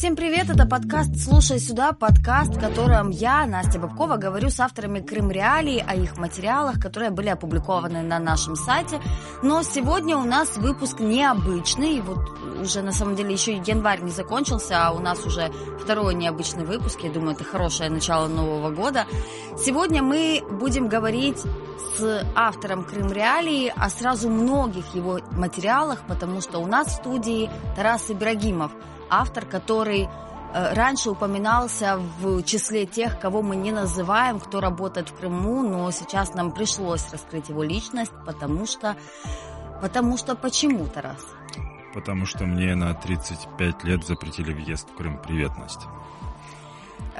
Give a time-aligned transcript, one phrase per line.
[0.00, 5.00] Всем привет, это подкаст «Слушай сюда», подкаст, в котором я, Настя Бабкова, говорю с авторами
[5.00, 8.98] Крым Реалии о их материалах, которые были опубликованы на нашем сайте.
[9.42, 12.18] Но сегодня у нас выпуск необычный, вот
[12.62, 17.00] уже на самом деле еще январь не закончился, а у нас уже второй необычный выпуск,
[17.02, 19.04] я думаю, это хорошее начало Нового года.
[19.58, 21.42] Сегодня мы будем говорить
[21.98, 27.50] с автором Крым Реалии о сразу многих его материалах, потому что у нас в студии
[27.76, 28.72] Тарас Ибрагимов–
[29.10, 35.14] автор, который э, раньше упоминался в числе тех, кого мы не называем, кто работает в
[35.16, 38.96] Крыму, но сейчас нам пришлось раскрыть его личность, потому что...
[39.82, 41.24] Потому что почему-то раз.
[41.94, 45.18] Потому что мне на 35 лет запретили въезд в Крым.
[45.18, 45.86] Привет, Настя.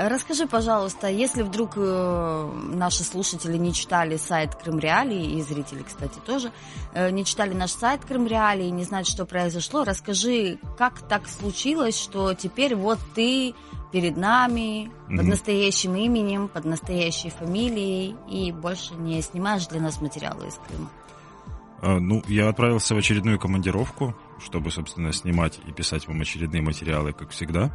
[0.08, 6.18] Расскажи, пожалуйста, если вдруг э, наши слушатели не читали сайт Крым Реалии, и зрители, кстати,
[6.24, 6.52] тоже,
[6.94, 11.98] э, не читали наш сайт Крым Реалии, не знают, что произошло, расскажи, как так случилось,
[11.98, 13.54] что теперь вот ты
[13.92, 15.16] перед нами, mm-hmm.
[15.16, 20.88] под настоящим именем, под настоящей фамилией, и больше не снимаешь для нас материалы из Крыма?
[21.82, 27.12] А, ну, я отправился в очередную командировку, чтобы, собственно, снимать и писать вам очередные материалы,
[27.12, 27.70] как всегда.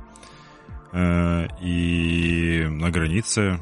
[0.95, 3.59] Э, и на границе,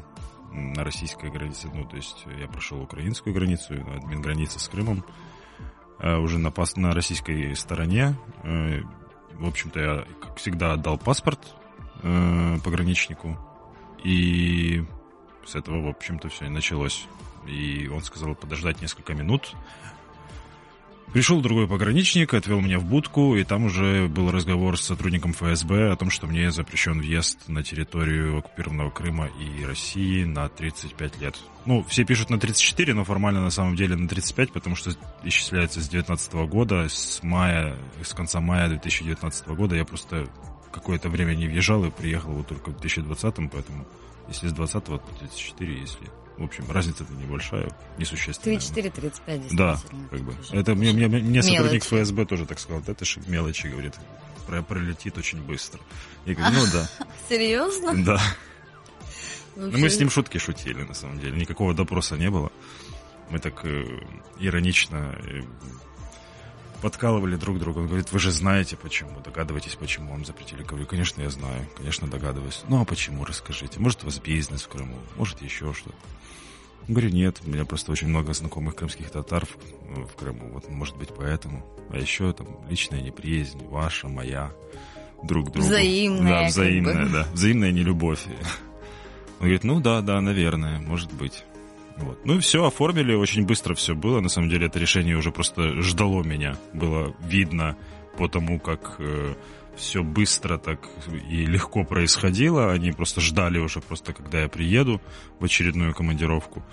[0.52, 5.04] на российской границе, ну, то есть я прошел украинскую границу, админ границы с Крымом,
[5.98, 8.14] э, уже на, пас, на российской стороне.
[8.44, 8.82] Э,
[9.32, 11.40] в общем-то, я, как всегда, отдал паспорт
[12.62, 13.38] пограничнику,
[14.04, 14.84] и
[15.46, 17.06] с этого, в общем-то, все и началось.
[17.46, 19.54] И он сказал подождать несколько минут,
[21.14, 25.92] Пришел другой пограничник, отвел меня в будку, и там уже был разговор с сотрудником ФСБ
[25.92, 31.36] о том, что мне запрещен въезд на территорию оккупированного Крыма и России на 35 лет.
[31.66, 34.90] Ну, все пишут на 34, но формально на самом деле на 35, потому что
[35.22, 39.76] исчисляется с 19 года, с мая, с конца мая 2019 года.
[39.76, 40.26] Я просто
[40.72, 43.86] какое-то время не въезжал и приехал вот только в 2020, поэтому
[44.26, 48.58] если с 20 то 34, если в общем, разница-то небольшая, несущественная.
[48.58, 49.78] 34-35, Да,
[50.10, 50.34] как бы.
[50.50, 52.82] Это мне, мне, мне сотрудник ФСБ тоже так сказал.
[52.86, 53.94] Это же мелочи, говорит.
[54.46, 55.80] Про, пролетит очень быстро.
[56.26, 56.90] Я говорю, ну да.
[57.28, 58.04] Серьезно?
[58.04, 58.20] Да.
[59.56, 61.38] Ну, мы с ним шутки шутили, на самом деле.
[61.38, 62.50] Никакого допроса не было.
[63.30, 63.84] Мы так э,
[64.38, 65.42] иронично э,
[66.84, 67.78] подкалывали друг друга.
[67.78, 70.60] Он говорит, вы же знаете почему, догадываетесь, почему вам запретили.
[70.60, 72.60] Я говорю, конечно, я знаю, конечно, догадываюсь.
[72.68, 73.80] Ну, а почему, расскажите.
[73.80, 75.96] Может, у вас бизнес в Крыму, может, еще что-то.
[76.86, 80.98] Говорю, нет, у меня просто очень много знакомых крымских татар в, в Крыму, вот, может
[80.98, 81.64] быть, поэтому.
[81.88, 84.52] А еще там личная неприязнь, ваша, моя,
[85.22, 85.66] друг другу.
[85.66, 86.42] Взаимная.
[86.42, 87.12] Да, взаимная, как бы.
[87.14, 87.28] да.
[87.32, 88.26] Взаимная нелюбовь.
[88.26, 91.44] Он говорит, ну да, да, наверное, может быть.
[91.96, 92.24] Вот.
[92.24, 94.20] Ну и все, оформили, очень быстро все было.
[94.20, 96.56] На самом деле это решение уже просто ждало меня.
[96.72, 97.76] Было видно
[98.18, 99.34] по тому, как э,
[99.76, 100.88] все быстро так
[101.28, 102.72] и легко происходило.
[102.72, 105.00] Они просто ждали уже просто, когда я приеду
[105.38, 106.64] в очередную командировку.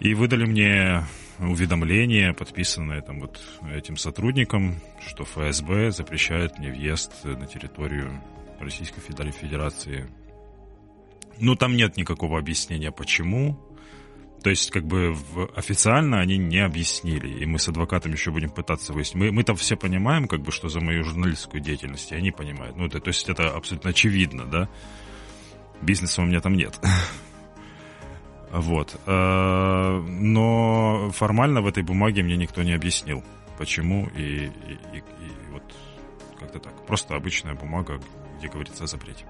[0.00, 1.04] И выдали мне
[1.38, 4.76] уведомление, подписанное там вот этим сотрудником,
[5.06, 8.20] что ФСБ запрещает мне въезд на территорию
[8.58, 10.08] Российской Федерации.
[11.38, 13.58] Ну, там нет никакого объяснения, почему.
[14.42, 15.16] То есть, как бы
[15.54, 19.22] официально они не объяснили, и мы с адвокатом еще будем пытаться выяснить.
[19.22, 22.76] Мы, мы там все понимаем, как бы, что за мою журналистскую деятельность, и они понимают.
[22.76, 24.68] Ну, это, то есть, это абсолютно очевидно, да.
[25.80, 26.78] Бизнеса у меня там нет.
[28.52, 29.00] Вот.
[29.06, 33.24] Э, но формально в этой бумаге мне никто не объяснил,
[33.56, 35.62] почему, и, и, и, и вот
[36.38, 36.86] как-то так.
[36.86, 37.98] Просто обычная бумага,
[38.38, 39.24] где говорится о запрете.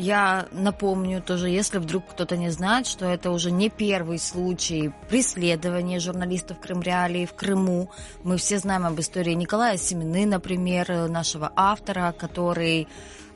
[0.00, 5.98] Я напомню тоже, если вдруг кто-то не знает, что это уже не первый случай преследования
[5.98, 7.90] журналистов Крым Реалии в Крыму.
[8.22, 12.86] Мы все знаем об истории Николая Семены, например, нашего автора, который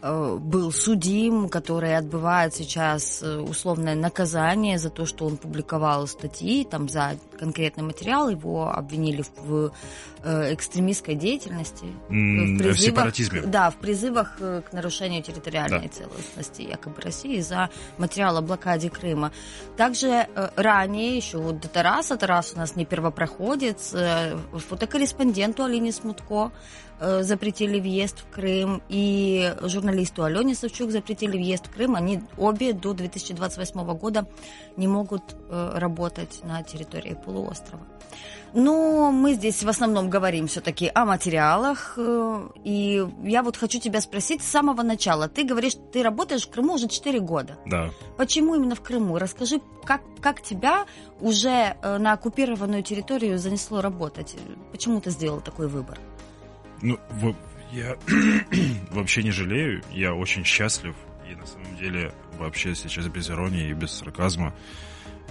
[0.02, 6.88] был судим, который отбывает сейчас э, условное наказание за то, что он публиковал статьи, там
[6.88, 9.72] за конкретный материал, его обвинили в
[10.24, 12.10] э, экстремистской деятельности, в
[12.58, 13.42] призывах, в сепаратизме.
[13.42, 15.88] Да, в призывах к нарушению территориальной да.
[15.88, 19.30] целостности якобы России за материал о блокаде Крыма.
[19.76, 20.26] Также
[20.56, 23.94] ранее, еще вот до Тараса, Тарас у нас не первопроходец,
[24.52, 26.50] фотокорреспонденту Алине Смутко
[26.91, 26.91] Э,
[27.22, 31.96] запретили въезд в Крым, и журналисту Алене Савчук запретили въезд в Крым.
[31.96, 34.26] Они обе до 2028 года
[34.76, 37.82] не могут э, работать на территории полуострова.
[38.54, 41.94] Но мы здесь в основном говорим все-таки о материалах.
[41.96, 45.28] Э, и я вот хочу тебя спросить с самого начала.
[45.28, 47.56] Ты говоришь, ты работаешь в Крыму уже 4 года.
[47.66, 47.90] Да.
[48.16, 49.18] Почему именно в Крыму?
[49.18, 50.86] Расскажи, как, как тебя
[51.20, 54.36] уже на оккупированную территорию занесло работать?
[54.70, 55.98] Почему ты сделал такой выбор?
[56.82, 56.98] Ну,
[57.70, 57.96] Я
[58.90, 60.94] вообще не жалею, я очень счастлив.
[61.30, 64.54] И на самом деле вообще сейчас без иронии и без сарказма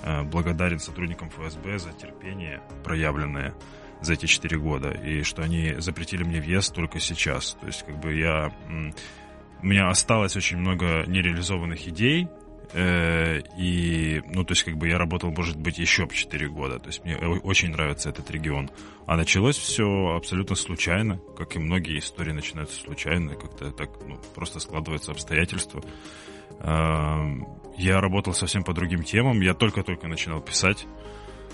[0.04, 3.54] э, благодарен сотрудникам ФСБ за терпение проявленное
[4.02, 4.90] за эти четыре года.
[4.90, 7.58] И что они запретили мне въезд только сейчас.
[7.60, 8.52] То есть как бы я...
[9.62, 12.28] У меня осталось очень много нереализованных идей,
[12.74, 16.80] и, ну, то есть, как бы я работал, может быть, еще 4 года.
[16.80, 18.70] То есть, мне очень нравится этот регион.
[19.06, 24.60] А началось все абсолютно случайно, как и многие истории начинаются случайно, как-то так, ну, просто
[24.60, 25.84] складываются обстоятельства.
[26.60, 27.48] Эм,
[27.78, 30.86] я работал совсем по другим темам, я только-только начинал писать.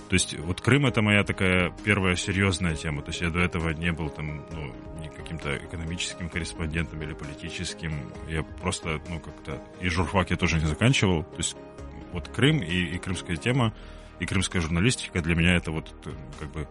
[0.09, 3.01] То есть вот Крым это моя такая первая серьезная тема.
[3.01, 4.73] То есть я до этого не был там, ну,
[5.15, 8.11] каким-то экономическим корреспондентом или политическим.
[8.29, 9.61] Я просто, ну, как-то...
[9.81, 11.23] И журфак я тоже не заканчивал.
[11.23, 11.57] То есть
[12.13, 13.73] вот Крым и, и крымская тема,
[14.19, 15.93] и крымская журналистика для меня это вот
[16.39, 16.67] как бы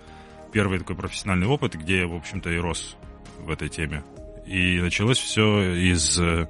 [0.52, 2.96] первый такой профессиональный опыт, где я, в общем-то, и рос
[3.38, 4.02] в этой теме.
[4.46, 6.46] И началось все из э,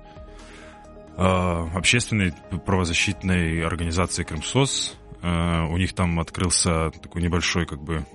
[1.16, 2.32] общественной
[2.64, 8.06] правозащитной организации «Крымсос», Э, у них там открылся такой небольшой как бы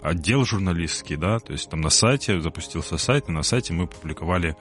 [0.00, 4.56] отдел журналистский, да, то есть там на сайте запустился сайт, и на сайте мы публиковали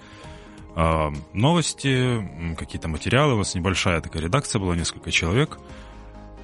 [0.76, 5.60] э, новости, какие-то материалы, у нас небольшая такая редакция была, несколько человек,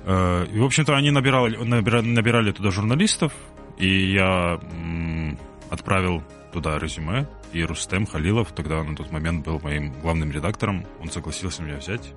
[0.05, 3.33] э, и, в общем-то, они набирали, набирали, набирали туда журналистов,
[3.77, 5.39] и я м,
[5.69, 11.09] отправил туда резюме, и Рустем Халилов тогда на тот момент был моим главным редактором, он
[11.09, 12.13] согласился меня взять,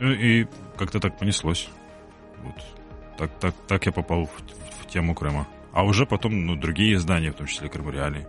[0.00, 0.46] и
[0.76, 1.70] как-то так понеслось.
[2.42, 2.54] Вот.
[3.18, 5.46] Так, так, так я попал в, в тему Крыма.
[5.72, 8.26] А уже потом ну, другие издания, в том числе Крым Реалии.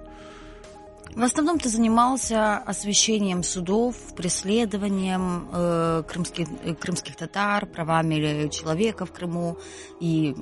[1.16, 9.12] В основном ты занимался освещением судов, преследованием э, крымских, э, крымских татар, правами человека в
[9.12, 9.58] Крыму
[10.00, 10.36] и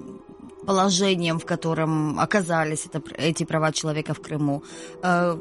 [0.66, 4.64] положением, в котором оказались это, эти права человека в Крыму.
[5.02, 5.38] Э,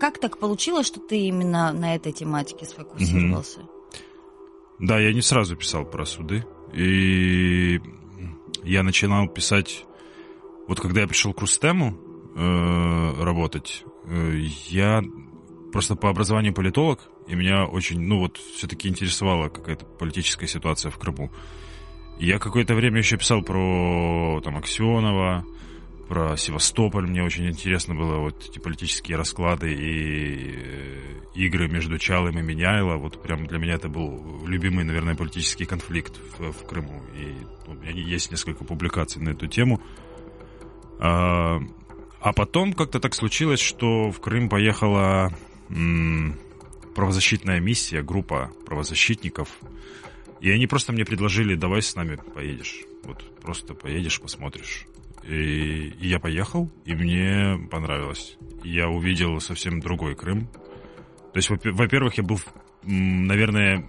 [0.00, 3.60] как так получилось, что ты именно на этой тематике сфокусировался?
[4.78, 6.44] Да, я не сразу писал про суды.
[6.72, 7.80] И
[8.62, 9.84] я начинал писать...
[10.68, 11.98] Вот когда я пришел к Рустему
[12.36, 14.36] э, работать, э,
[14.68, 15.02] я
[15.72, 20.98] просто по образованию политолог, и меня очень, ну вот, все-таки интересовала какая-то политическая ситуация в
[20.98, 21.30] Крыму.
[22.20, 25.44] Я какое-то время еще писал про там Аксенова,
[26.10, 27.06] про Севастополь.
[27.06, 32.96] Мне очень интересно было вот эти политические расклады и э, игры между Чалым и Меняйло.
[32.96, 37.00] Вот прям для меня это был любимый, наверное, политический конфликт в, в Крыму.
[37.14, 37.36] И
[37.68, 39.80] у меня есть несколько публикаций на эту тему.
[40.98, 41.60] А,
[42.20, 45.32] а потом как-то так случилось, что в Крым поехала
[45.68, 46.36] м,
[46.96, 49.48] правозащитная миссия, группа правозащитников.
[50.40, 52.80] И они просто мне предложили, давай с нами поедешь.
[53.04, 54.88] Вот просто поедешь, посмотришь.
[55.22, 58.36] И, я поехал, и мне понравилось.
[58.64, 60.46] Я увидел совсем другой Крым.
[61.32, 62.40] То есть, во-первых, я был,
[62.82, 63.86] наверное,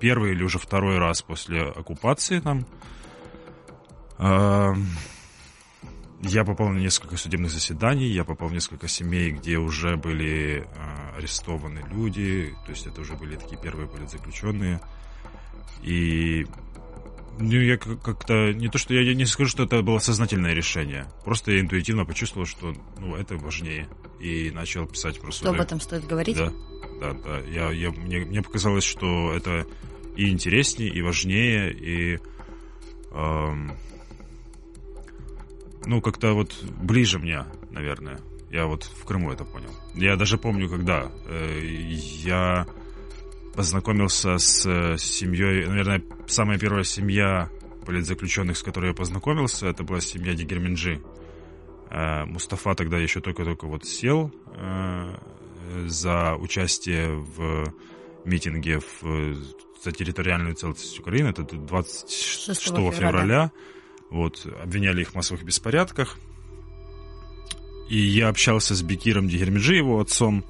[0.00, 2.66] первый или уже второй раз после оккупации там.
[4.18, 4.74] А,
[6.20, 11.14] я попал на несколько судебных заседаний, я попал в несколько семей, где уже были а,
[11.16, 14.80] арестованы люди, то есть это уже были такие первые политзаключенные.
[15.82, 16.46] И
[17.38, 18.52] ну, я как-то...
[18.52, 21.06] Не то, что я, не скажу, что это было сознательное решение.
[21.24, 23.88] Просто я интуитивно почувствовал, что ну, это важнее.
[24.20, 25.48] И начал писать про суды.
[25.48, 26.36] Что об этом стоит говорить?
[26.36, 26.52] Да,
[27.00, 27.38] да, да.
[27.40, 29.66] Я, я, мне, мне показалось, что это
[30.16, 32.18] и интереснее, и важнее, и...
[33.12, 33.72] Эм,
[35.86, 38.20] ну, как-то вот ближе мне, наверное.
[38.50, 39.70] Я вот в Крыму это понял.
[39.94, 42.66] Я даже помню, когда э, я
[43.54, 47.50] познакомился с э, семьей, наверное, самая первая семья
[47.86, 51.02] политзаключенных, с которой я познакомился, это была семья Дигерменджи.
[51.90, 55.16] Э, Мустафа тогда еще только-только вот сел э,
[55.86, 57.72] за участие в
[58.24, 59.36] митинге в,
[59.82, 61.28] за территориальную целостность Украины.
[61.28, 62.90] Это 26 февраля.
[62.92, 63.52] февраля.
[64.10, 66.18] Вот, обвиняли их в массовых беспорядках.
[67.88, 70.44] И я общался с Бекиром Дигермиджи, его отцом.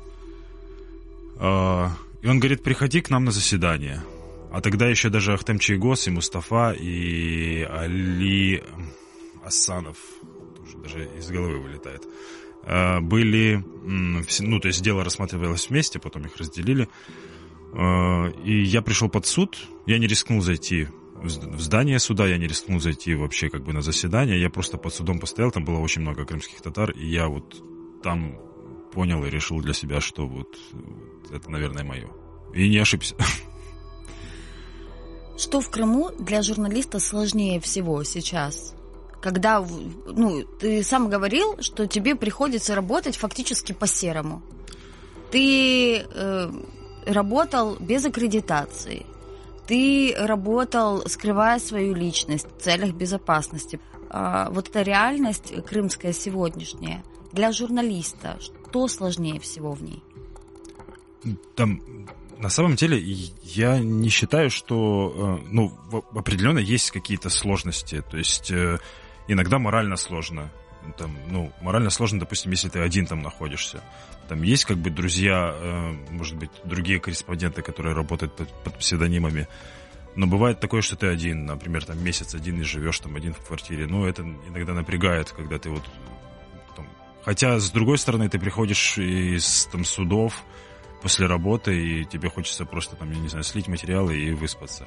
[2.25, 4.03] И он говорит, приходи к нам на заседание.
[4.51, 8.65] А тогда еще даже Ахтем Чайгос и Мустафа и Али
[9.45, 9.99] Асанов,
[10.57, 12.03] тоже даже из головы вылетает,
[12.63, 16.89] э, были, ну, то есть дело рассматривалось вместе, потом их разделили.
[17.75, 22.47] Э, и я пришел под суд, я не рискнул зайти в здание суда, я не
[22.47, 26.01] рискнул зайти вообще как бы на заседание, я просто под судом постоял, там было очень
[26.01, 27.55] много крымских татар, и я вот
[28.03, 28.39] там
[28.95, 30.49] понял и решил для себя, что вот,
[31.31, 32.09] это, наверное, мое.
[32.55, 33.17] И не ошибся.
[35.37, 38.75] Что в Крыму для журналиста сложнее всего сейчас?
[39.21, 39.67] Когда,
[40.07, 44.43] ну, ты сам говорил, что тебе приходится работать фактически по-серому.
[45.33, 46.53] ты э,
[47.07, 49.07] работал без аккредитации,
[49.67, 53.81] ты работал, скрывая свою личность в целях безопасности.
[54.11, 58.39] А, вот эта реальность крымская сегодняшняя для журналиста,
[58.75, 60.03] что сложнее всего в ней?
[61.55, 61.81] Там
[62.39, 63.01] на самом деле
[63.45, 65.73] я не считаю, что э, ну
[66.13, 68.03] определенно есть какие-то сложности.
[68.11, 68.81] То есть э,
[69.29, 70.51] иногда морально сложно.
[70.99, 73.81] Там, ну, морально сложно, допустим, если ты один там находишься.
[74.29, 79.47] Там есть как бы друзья, э, может быть, другие корреспонденты, которые работают под, псевдонимами.
[80.17, 83.41] Но бывает такое, что ты один, например, там месяц один и живешь там один в
[83.47, 83.87] квартире.
[83.87, 85.85] Ну, это иногда напрягает, когда ты вот...
[87.25, 90.43] Хотя, с другой стороны, ты приходишь из там судов
[91.03, 94.87] после работы, и тебе хочется просто там, я не знаю, слить материалы и выспаться.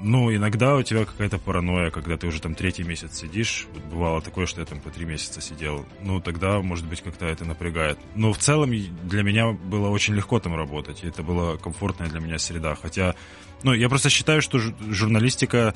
[0.00, 3.66] Ну, иногда у тебя какая-то паранойя, когда ты уже там третий месяц сидишь.
[3.72, 5.84] Вот бывало такое, что я там по три месяца сидел.
[6.02, 7.98] Ну, тогда, может быть, как-то это напрягает.
[8.14, 8.70] Но в целом
[9.02, 11.02] для меня было очень легко там работать.
[11.02, 12.76] И это была комфортная для меня среда.
[12.80, 13.16] Хотя,
[13.64, 15.74] ну, я просто считаю, что журналистика,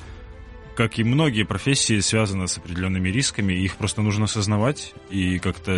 [0.75, 3.53] как и многие профессии, связана с определенными рисками.
[3.53, 5.77] Их просто нужно осознавать и как-то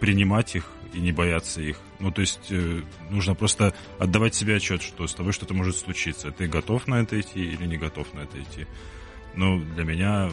[0.00, 1.78] принимать их и не бояться их.
[2.00, 6.30] Ну, то есть э, нужно просто отдавать себе отчет, что с тобой что-то может случиться.
[6.32, 8.66] Ты готов на это идти или не готов на это идти.
[9.34, 10.30] Ну, для меня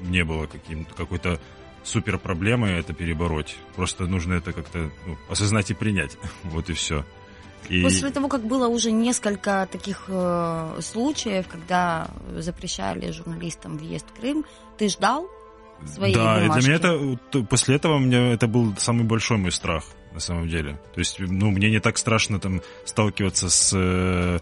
[0.00, 0.48] не было
[0.96, 1.40] какой-то
[1.82, 3.56] супер проблемой это перебороть.
[3.74, 6.16] Просто нужно это как-то ну, осознать и принять.
[6.44, 7.04] вот и все.
[7.68, 7.82] И...
[7.82, 14.44] После того, как было уже несколько таких э, случаев, когда запрещали журналистам въезд в Крым,
[14.76, 15.28] ты ждал
[15.86, 16.60] своей Да, бумажки.
[16.60, 20.48] для меня это после этого у меня это был самый большой мой страх на самом
[20.48, 20.78] деле.
[20.94, 24.38] То есть, ну, мне не так страшно там сталкиваться с э,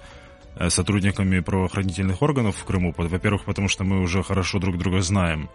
[0.69, 2.93] сотрудниками правоохранительных органов в Крыму.
[2.97, 5.49] Во-первых, потому что мы уже хорошо друг друга знаем.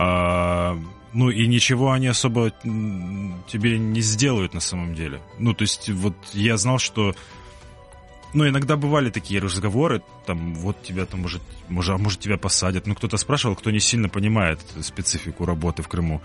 [0.00, 0.78] А,
[1.12, 5.20] ну и ничего они особо тебе не сделают на самом деле.
[5.40, 7.16] Ну, то есть, вот я знал, что
[8.32, 12.86] ну, иногда бывали такие разговоры, там, вот тебя там, может, может, а может тебя посадят.
[12.86, 16.22] Ну, кто-то спрашивал, кто не сильно понимает специфику работы в Крыму.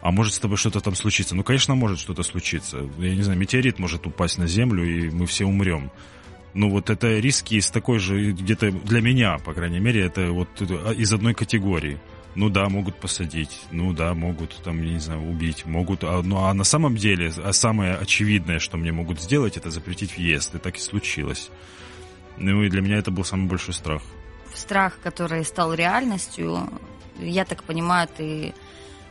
[0.00, 1.36] А может с тобой что-то там случиться?
[1.36, 2.88] Ну, конечно, может что-то случиться.
[2.98, 5.92] Я не знаю, метеорит может упасть на Землю, и мы все умрем.
[6.54, 10.60] Ну, вот это риски из такой же, где-то для меня, по крайней мере, это вот
[10.60, 12.00] из одной категории
[12.34, 16.44] ну да, могут посадить, ну да, могут там, я не знаю, убить, могут, а, ну
[16.44, 20.58] а на самом деле, а самое очевидное, что мне могут сделать, это запретить въезд, и
[20.58, 21.50] так и случилось.
[22.38, 24.02] Ну и для меня это был самый большой страх.
[24.54, 26.68] Страх, который стал реальностью,
[27.18, 28.54] я так понимаю, ты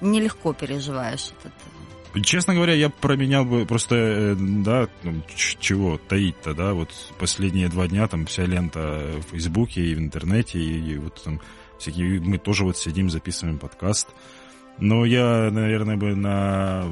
[0.02, 1.54] нелегко переживаешь этот
[2.24, 5.22] Честно говоря, я променял бы просто, э, да, ну,
[5.60, 10.60] чего таить-то, да, вот последние два дня там вся лента в Фейсбуке и в интернете,
[10.60, 11.40] и, и вот там
[11.82, 14.10] всякие, мы тоже вот сидим, записываем подкаст.
[14.78, 16.86] Но я, наверное, бы на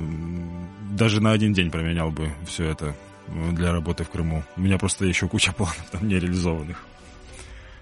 [0.92, 2.96] даже на один день променял бы все это
[3.52, 4.44] для работы в Крыму.
[4.58, 6.86] У меня просто еще куча планов там нереализованных.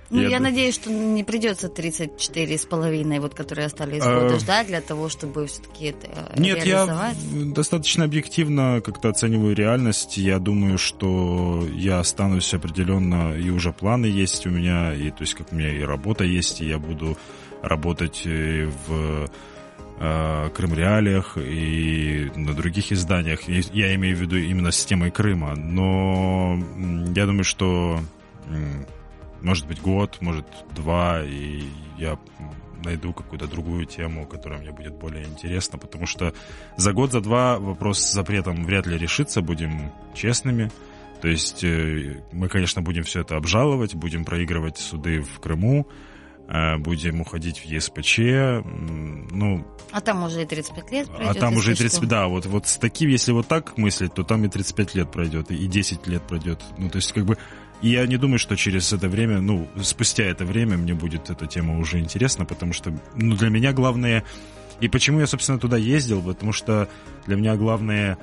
[0.10, 4.22] Ну, я, я надеюсь, что не придется 34 с половиной, вот, которые остались а...
[4.22, 7.18] года, ждать для того, чтобы все-таки это Нет, реализовать.
[7.18, 10.18] я достаточно объективно как-то оцениваю реальность.
[10.18, 15.34] Я думаю, что я останусь определенно, и уже планы есть у меня, и то есть
[15.34, 17.18] как у меня и работа есть, и я буду
[17.62, 19.30] работать э, в
[20.00, 23.42] э, Крым-реалиях и на других изданиях.
[23.50, 25.56] Я имею в виду именно с темой Крыма.
[25.56, 26.58] Но
[27.16, 28.00] я думаю, что
[29.42, 31.64] может быть год, может два, и
[31.98, 32.18] я
[32.84, 36.34] найду какую-то другую тему, которая мне будет более интересна, потому что
[36.76, 40.72] за год, за два вопрос с запретом вряд ли решится, будем честными.
[41.22, 45.88] То есть э, мы, конечно, будем все это обжаловать, будем проигрывать суды в Крыму,
[46.48, 48.20] э, будем уходить в ЕСПЧ,
[49.32, 49.66] ну...
[49.92, 51.38] А там уже и 35 лет пройдет.
[51.38, 52.08] А там уже и 35, что.
[52.08, 55.50] да, вот, вот с таким, если вот так мыслить, то там и 35 лет пройдет,
[55.50, 56.62] и 10 лет пройдет.
[56.78, 57.38] Ну, то есть, как бы,
[57.82, 61.46] и я не думаю, что через это время, ну, спустя это время мне будет эта
[61.46, 64.24] тема уже интересна, потому что, ну, для меня главное...
[64.80, 66.22] И почему я, собственно, туда ездил?
[66.22, 66.88] Потому что
[67.26, 68.18] для меня главное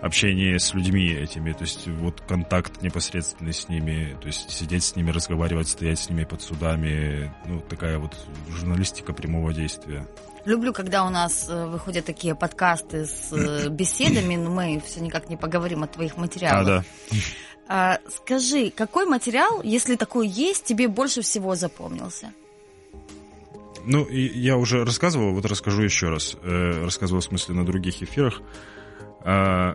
[0.00, 4.94] общение с людьми этими, то есть вот контакт непосредственный с ними, то есть сидеть с
[4.94, 8.14] ними, разговаривать, стоять с ними под судами, ну, такая вот
[8.48, 10.06] журналистика прямого действия.
[10.44, 15.28] Люблю, когда у нас э, выходят такие подкасты с э, беседами, но мы все никак
[15.28, 16.60] не поговорим о твоих материалах.
[16.60, 16.84] А, да.
[17.68, 22.32] А, скажи, какой материал, если такой есть, тебе больше всего запомнился?
[23.84, 26.36] Ну, и я уже рассказывал, вот расскажу еще раз.
[26.42, 28.42] Э, рассказывал, в смысле, на других эфирах.
[29.24, 29.74] Э,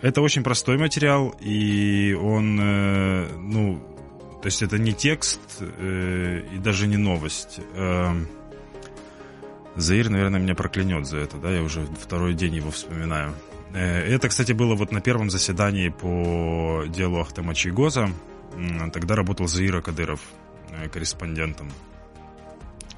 [0.00, 3.80] это очень простой материал, и он, э, ну,
[4.40, 7.60] то есть это не текст э, и даже не новость.
[7.74, 8.12] Э,
[9.74, 13.34] Заир, наверное, меня проклянет за это, да, я уже второй день его вспоминаю.
[13.74, 18.10] Это, кстати, было вот на первом заседании по делу Ахтема Чайгоза.
[18.92, 20.20] Тогда работал Заира Кадыров
[20.92, 21.70] корреспондентом.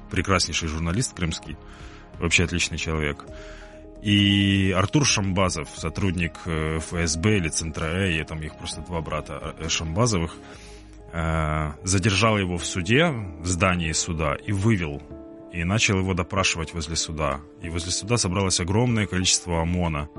[0.09, 1.57] Прекраснейший журналист крымский.
[2.19, 3.25] Вообще отличный человек.
[4.01, 10.35] И Артур Шамбазов, сотрудник ФСБ или Центра Э, там их просто два брата Шамбазовых,
[11.83, 15.01] задержал его в суде, в здании суда, и вывел
[15.51, 17.41] и начал его допрашивать возле суда.
[17.61, 20.09] И возле суда собралось огромное количество ОМОНа.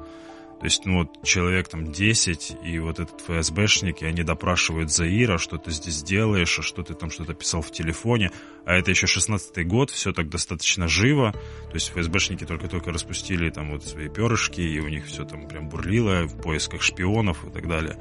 [0.63, 5.37] То есть, ну вот, человек там 10, и вот этот ФСБшник, и они допрашивают Заира,
[5.37, 8.31] что ты здесь делаешь, а что ты там что-то писал в телефоне.
[8.65, 11.33] А это еще 16-й год, все так достаточно живо.
[11.33, 15.69] То есть ФСБшники только-только распустили там вот свои перышки, и у них все там прям
[15.69, 17.99] бурлило в поисках шпионов и так далее.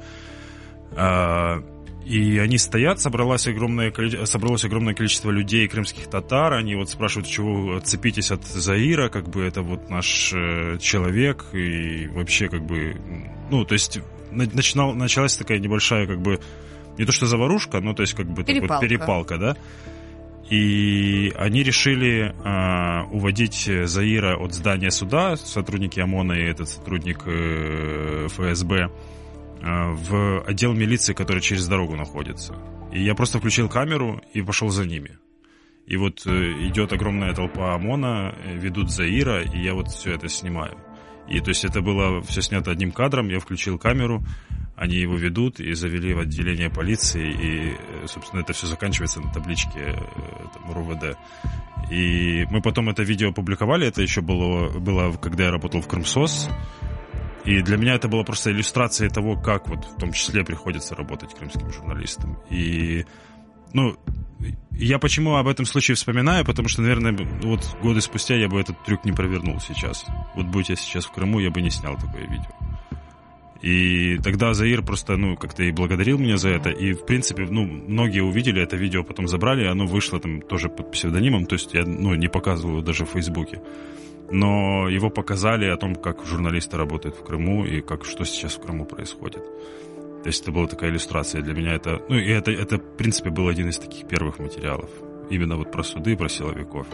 [0.92, 1.64] А,
[2.04, 3.92] и они стоят, собралось огромное,
[4.26, 6.54] собралось огромное количество людей, крымских татар.
[6.54, 11.46] Они вот спрашивают, чего отцепитесь от Заира, как бы это вот наш э, человек.
[11.52, 12.96] И вообще как бы,
[13.50, 14.00] ну, то есть
[14.32, 16.40] начинал, началась такая небольшая как бы,
[16.98, 19.56] не то что заварушка, но то есть как бы перепалка, вот, перепалка да.
[20.50, 28.26] И они решили э, уводить Заира от здания суда, сотрудники ОМОНа и этот сотрудник э,
[28.28, 28.90] ФСБ,
[29.62, 32.56] в отдел милиции, который через дорогу находится.
[32.92, 35.18] И я просто включил камеру и пошел за ними.
[35.86, 36.30] И вот э,
[36.68, 40.76] идет огромная толпа ОМОНа, э, ведут Заира, и я вот все это снимаю.
[41.28, 44.22] И то есть это было все снято одним кадром, я включил камеру,
[44.76, 49.96] они его ведут и завели в отделение полиции, и, собственно, это все заканчивается на табличке
[50.54, 51.16] там, РУВД.
[51.90, 56.48] И мы потом это видео опубликовали, это еще было, было когда я работал в Крымсос,
[57.44, 61.34] и для меня это была просто иллюстрация того, как вот в том числе приходится работать
[61.34, 62.38] крымским журналистам.
[62.50, 63.04] И,
[63.72, 63.96] ну,
[64.72, 68.82] я почему об этом случае вспоминаю, потому что, наверное, вот годы спустя я бы этот
[68.84, 70.06] трюк не провернул сейчас.
[70.36, 72.50] Вот будь я сейчас в Крыму, я бы не снял такое видео.
[73.60, 76.70] И тогда Заир просто, ну, как-то и благодарил меня за это.
[76.70, 80.90] И, в принципе, ну, многие увидели это видео, потом забрали, оно вышло там тоже под
[80.90, 83.60] псевдонимом, то есть я, ну, не показывал его даже в Фейсбуке
[84.32, 88.60] но его показали о том, как журналисты работают в Крыму и как что сейчас в
[88.60, 89.44] Крыму происходит.
[90.22, 91.74] То есть это была такая иллюстрация для меня.
[91.74, 94.88] Это, ну, и это, это, в принципе, был один из таких первых материалов.
[95.30, 96.86] Именно вот про суды, про силовиков.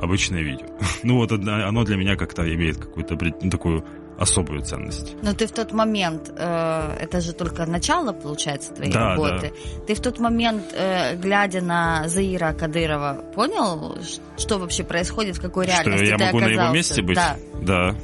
[0.00, 0.66] Обычное видео.
[1.02, 3.16] Ну вот оно для меня как-то имеет какую-то
[3.50, 3.84] такую
[4.18, 5.16] особую ценность.
[5.22, 9.52] Но ты в тот момент, э, это же только начало, получается, твоей да, работы.
[9.52, 9.84] Да.
[9.86, 13.98] Ты в тот момент, э, глядя на Заира Кадырова, понял,
[14.36, 16.56] что вообще происходит, в какой реальности что я ты могу оказался?
[16.56, 17.16] на его месте быть?
[17.16, 17.36] Да.
[17.62, 17.96] Да.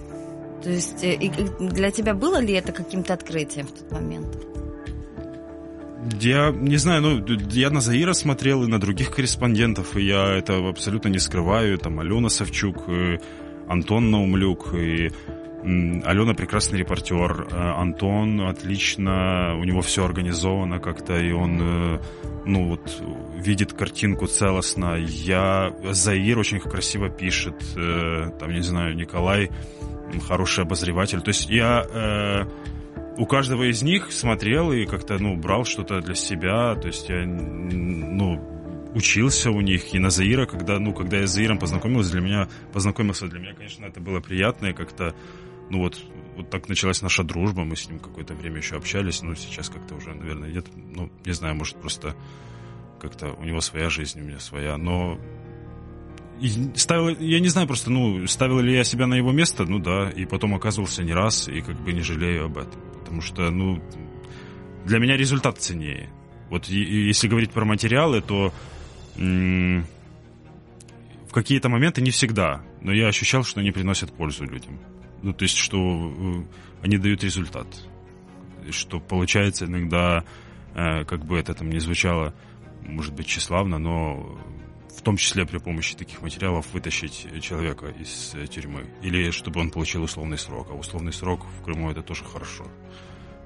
[0.62, 1.16] То есть э,
[1.60, 4.36] для тебя было ли это каким-то открытием в тот момент?
[6.20, 10.68] Я не знаю, ну, я на Заира смотрел и на других корреспондентов, и я это
[10.68, 11.76] абсолютно не скрываю.
[11.78, 13.18] Там Алена Савчук, и
[13.68, 15.10] Антон Наумлюк, и
[15.60, 21.98] Алена прекрасный репортер, э, Антон отлично, у него все организовано как-то, и он, э,
[22.46, 23.02] ну вот,
[23.36, 24.96] видит картинку целостно.
[24.96, 29.50] Я, Заир очень красиво пишет, э, там, не знаю, Николай
[30.28, 31.20] хороший обозреватель.
[31.20, 32.46] То есть я
[33.18, 37.26] у каждого из них смотрел и как-то, ну, брал что-то для себя, то есть я,
[37.26, 38.40] ну,
[38.94, 42.48] учился у них, и на Заира, когда, ну, когда я с Заиром познакомился, для меня,
[42.72, 45.14] познакомился, для меня, конечно, это было приятно, и как-то
[45.70, 45.98] ну вот,
[46.36, 49.94] вот так началась наша дружба, мы с ним какое-то время еще общались, но сейчас как-то
[49.94, 52.14] уже, наверное, нет, ну, не знаю, может, просто
[53.00, 55.18] как-то у него своя жизнь, у меня своя, но
[56.76, 60.10] ставил, я не знаю просто, ну, ставил ли я себя на его место, ну да,
[60.10, 63.82] и потом оказывался не раз, и как бы не жалею об этом, потому что, ну,
[64.84, 66.10] для меня результат ценнее.
[66.50, 68.52] Вот и, и если говорить про материалы, то
[69.16, 69.84] м-
[71.28, 74.78] в какие-то моменты не всегда, но я ощущал, что они приносят пользу людям.
[75.22, 76.44] Ну, то есть, что э,
[76.82, 77.66] они дают результат.
[78.70, 80.24] Что получается иногда,
[80.74, 82.34] э, как бы это там не звучало,
[82.82, 84.38] может быть, тщеславно, но
[84.96, 88.86] в том числе при помощи таких материалов вытащить человека из тюрьмы.
[89.02, 90.68] Или чтобы он получил условный срок.
[90.70, 92.66] А условный срок в Крыму это тоже хорошо.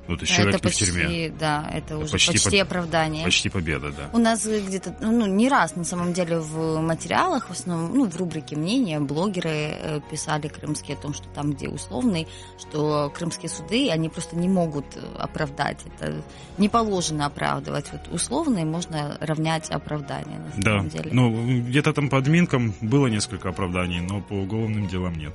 [0.08, 1.32] Ну, то есть человек это почти, в тюрьме.
[1.38, 2.62] Да, это уже почти, почти по...
[2.62, 3.24] оправдание.
[3.24, 4.10] Почти победа, да.
[4.12, 8.16] У нас где-то, ну, не раз, на самом деле, в материалах, в основном, ну, в
[8.16, 12.26] рубрике «Мнения» блогеры э, писали крымские о том, что там, где условный,
[12.58, 14.86] что крымские суды, они просто не могут
[15.18, 15.78] оправдать.
[15.86, 16.22] Это
[16.58, 17.86] не положено оправдывать.
[17.92, 20.98] Вот условные можно равнять оправдание, на самом да.
[20.98, 21.10] деле.
[21.12, 25.34] Ну, где-то там по админкам было несколько оправданий, но по уголовным делам нет.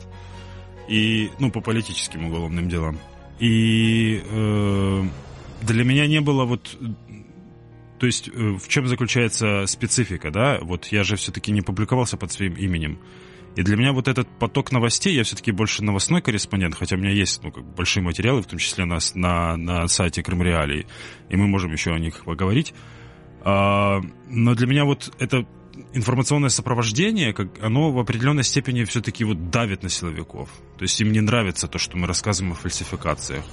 [0.89, 2.99] И, ну, по политическим уголовным делам.
[3.39, 5.03] И э,
[5.61, 6.77] для меня не было вот...
[7.99, 10.59] То есть э, в чем заключается специфика, да?
[10.61, 12.99] Вот я же все-таки не публиковался под своим именем.
[13.55, 17.09] И для меня вот этот поток новостей, я все-таки больше новостной корреспондент, хотя у меня
[17.09, 20.85] есть ну, как большие материалы, в том числе на, на, на сайте Крым Реалии,
[21.29, 22.75] и мы можем еще о них поговорить.
[23.41, 25.47] А, но для меня вот это
[25.93, 30.49] информационное сопровождение, как оно в определенной степени все-таки вот давит на силовиков.
[30.77, 33.45] То есть им не нравится то, что мы рассказываем о фальсификациях.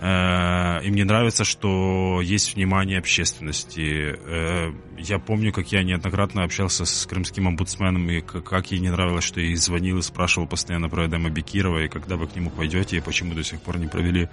[0.00, 4.16] Э, им не нравится, что есть внимание общественности.
[4.16, 9.24] Э, я помню, как я неоднократно общался с крымским омбудсменом, и как ей не нравилось,
[9.24, 12.50] что я ей звонил и спрашивал постоянно про Эдема Бекирова, и когда вы к нему
[12.50, 14.28] пойдете, и почему до сих пор не провели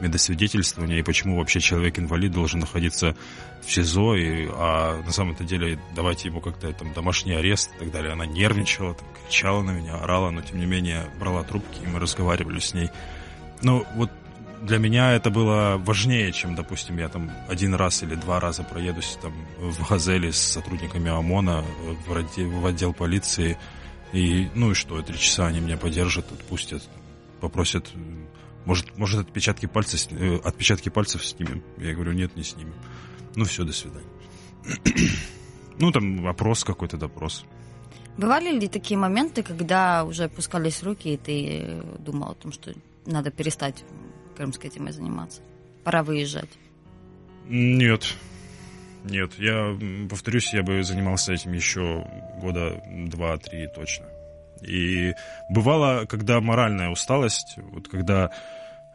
[0.00, 3.16] медосвидетельствование, и почему вообще человек-инвалид должен находиться
[3.64, 7.92] в СИЗО, и, а на самом-то деле давайте ему как-то там домашний арест и так
[7.92, 8.12] далее.
[8.12, 11.98] Она нервничала, там, кричала на меня, орала, но тем не менее брала трубки, и мы
[11.98, 12.90] разговаривали с ней.
[13.62, 14.10] Ну, вот
[14.62, 19.18] для меня это было важнее, чем, допустим, я там один раз или два раза проедусь
[19.20, 21.64] там в Газели с сотрудниками ОМОНа
[22.06, 23.58] в, в отдел полиции,
[24.12, 26.82] и, ну и что, три часа они меня поддержат, отпустят,
[27.40, 27.90] попросят,
[28.64, 31.62] может, может отпечатки пальцев, э, отпечатки пальцев снимем?
[31.78, 32.74] Я говорю, нет, не снимем.
[33.36, 34.08] Ну все, до свидания.
[35.78, 37.44] ну там вопрос какой-то, допрос.
[38.16, 42.72] Бывали ли такие моменты, когда уже опускались руки, и ты думал о том, что
[43.06, 43.84] надо перестать
[44.36, 45.42] крымской темой заниматься?
[45.82, 46.50] Пора выезжать?
[47.48, 48.14] Нет.
[49.04, 49.76] Нет, я
[50.08, 52.06] повторюсь, я бы занимался этим еще
[52.40, 54.06] года два-три точно.
[54.66, 55.14] И
[55.48, 58.30] бывало, когда моральная усталость, вот когда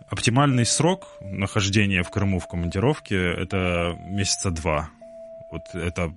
[0.09, 4.89] оптимальный срок нахождения в Крыму в командировке это месяца два.
[5.51, 6.13] Вот это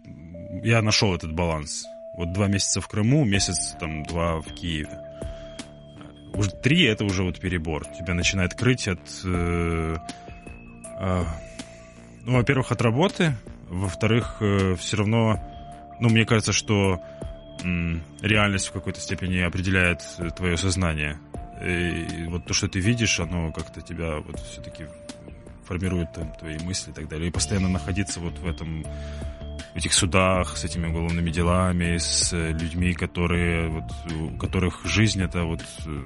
[0.63, 1.85] я нашел этот баланс.
[2.15, 4.99] Вот два месяца в Крыму, месяц там два в Киеве
[6.35, 7.85] уже три это уже вот перебор.
[7.87, 9.97] Тебя начинает крыть от, э,
[11.01, 11.25] э,
[12.25, 13.35] ну, во-первых, от работы,
[13.69, 15.41] во-вторых, э, все равно,
[16.01, 17.01] ну, мне кажется, что
[18.21, 20.03] реальность в какой-то степени определяет
[20.37, 21.19] твое сознание.
[21.63, 24.87] И, вот то, что ты видишь, оно как-то тебя вот все-таки
[25.65, 27.29] формирует там, твои мысли и так далее.
[27.29, 28.85] И постоянно находиться вот в этом
[29.73, 35.45] в этих судах с этими уголовными делами, с людьми, которые, вот, у которых жизнь это
[35.45, 36.03] вот э,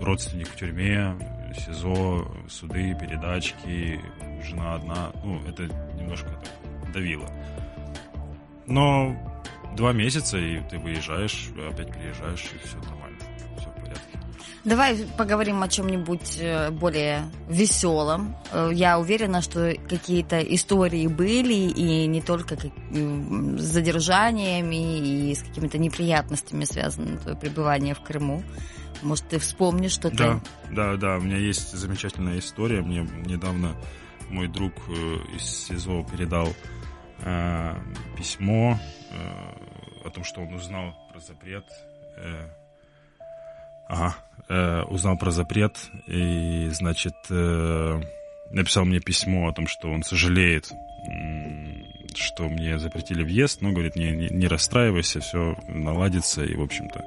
[0.00, 1.16] родственник в тюрьме,
[1.56, 4.00] СИЗО, суды, передачки,
[4.44, 5.12] жена одна.
[5.24, 5.64] Ну, это
[5.98, 7.28] немножко так давило.
[8.66, 9.16] Но
[9.78, 13.18] два месяца, и ты выезжаешь, опять приезжаешь, и все нормально.
[14.64, 18.36] Давай поговорим о чем-нибудь э, более веселом.
[18.52, 25.78] Э, я уверена, что какие-то истории были, и не только с задержаниями и с какими-то
[25.78, 28.42] неприятностями связаны твое пребывание в Крыму.
[29.00, 30.16] Может, ты вспомнишь что-то?
[30.16, 31.16] Да, да, да.
[31.16, 32.82] У меня есть замечательная история.
[32.82, 33.74] Мне недавно
[34.28, 34.92] мой друг э,
[35.36, 36.48] из СИЗО передал
[37.20, 37.74] э,
[38.16, 38.78] письмо
[39.12, 39.57] э,
[40.08, 41.64] о том, что он узнал про запрет.
[42.16, 42.48] Э,
[43.88, 44.16] ага,
[44.48, 48.00] э, узнал про запрет и, значит, э,
[48.50, 50.70] написал мне письмо о том, что он сожалеет,
[52.14, 57.04] что мне запретили въезд, но говорит, не, не, не расстраивайся, все наладится, и, в общем-то,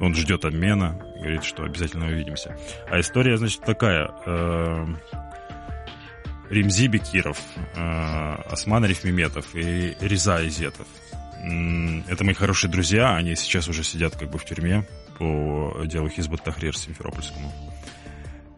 [0.00, 2.56] он ждет обмена, говорит, что обязательно увидимся.
[2.90, 4.10] А история, значит, такая.
[4.26, 4.86] Э,
[6.50, 7.38] Римзи Бекиров,
[7.76, 10.86] э, Осман Арифмеметов и Риза Изетов.
[11.42, 14.84] Это мои хорошие друзья, они сейчас уже сидят как бы в тюрьме
[15.18, 17.52] по делу Хизбут Тахрир Симферопольскому.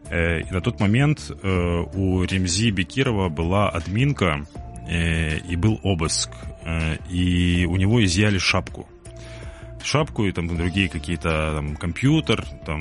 [0.09, 4.45] Э, и на тот момент э, у Ремзи Бекирова была админка
[4.87, 6.29] э, и был обыск.
[7.09, 8.87] И у него изъяли шапку.
[9.83, 12.79] Шапку и там другие какие-то там компьютер, там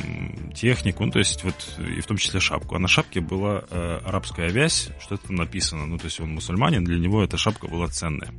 [0.55, 2.77] технику, ну то есть вот и в том числе шапку.
[2.77, 5.87] А на шапке была э, арабская вязь, что-то написано.
[5.87, 8.33] Ну то есть он мусульманин, для него эта шапка была ценная.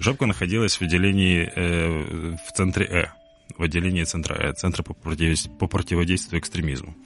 [0.00, 3.20] Шапка находилась в отделении э, в центре Э
[3.56, 6.96] в отделении центра, э, центра по, противодействию, по противодействию экстремизму.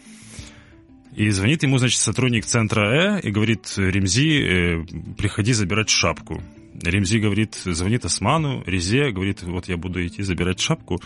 [1.14, 4.84] И звонит ему, значит, сотрудник центра Э и говорит, Ремзи, э,
[5.16, 6.42] приходи забирать шапку.
[6.82, 11.00] Ремзи говорит, звонит Осману, Резе, говорит, вот я буду идти забирать шапку.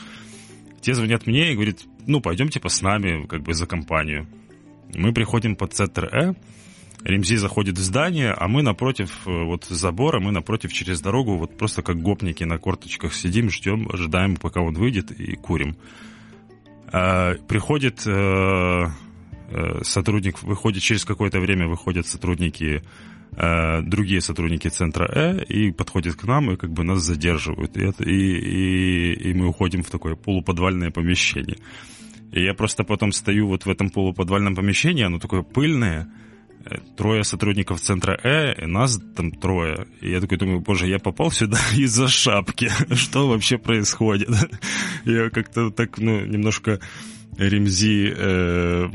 [0.81, 4.27] Те звонят мне и говорят, ну, пойдемте типа с нами, как бы за компанию.
[4.95, 6.35] Мы приходим под центр Э,
[7.05, 11.57] Ремзи заходит в здание, а мы напротив э, вот забора, мы напротив через дорогу, вот
[11.57, 15.77] просто как гопники на корточках сидим, ждем, ожидаем, пока он выйдет и курим.
[16.91, 22.83] А, приходит э, э, сотрудник, выходит через какое-то время, выходят сотрудники,
[23.83, 27.77] другие сотрудники центра Э и подходят к нам и как бы нас задерживают.
[27.77, 31.59] И, это, и, и, и мы уходим в такое полуподвальное помещение.
[32.33, 36.11] И я просто потом стою вот в этом полуподвальном помещении, оно такое пыльное,
[36.97, 39.87] трое сотрудников центра Э, и нас там трое.
[40.01, 42.71] И я такой думаю, боже, я попал сюда из-за шапки.
[42.95, 44.29] Что вообще происходит?
[45.05, 46.81] Я как-то так, ну, немножко
[47.37, 48.15] Ремзи...
[48.17, 48.89] Э,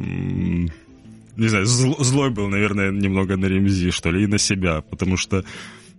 [1.36, 5.44] не знаю, злой был, наверное, немного на Ремзи, что ли, и на себя, потому что